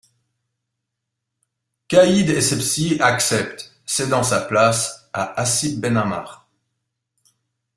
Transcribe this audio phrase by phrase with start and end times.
[1.87, 6.49] Caïd Essebsi accepte, cédant sa place à Hassib Ben Ammar.